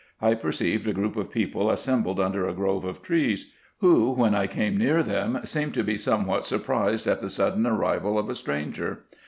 I 0.19 0.33
perceived 0.33 0.87
a 0.87 0.93
group 0.93 1.15
of 1.15 1.29
people 1.29 1.69
assembled 1.69 2.19
under 2.19 2.47
a 2.47 2.55
grove 2.55 2.85
of 2.85 3.03
trees, 3.03 3.51
who, 3.81 4.11
when 4.13 4.33
I 4.33 4.47
came 4.47 4.75
near 4.75 5.03
them, 5.03 5.39
seemed 5.43 5.75
to 5.75 5.83
be 5.83 5.95
somewhat 5.95 6.43
sur 6.43 6.57
prised 6.57 7.05
at 7.05 7.19
the 7.19 7.29
sudden 7.29 7.67
arrival 7.67 8.17
of 8.17 8.27
a 8.27 8.33
stranger. 8.33 9.03